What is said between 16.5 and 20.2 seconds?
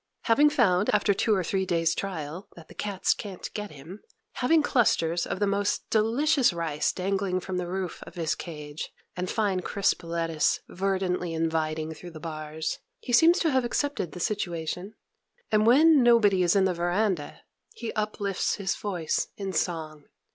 in the veranda, he uplifts his voice in song.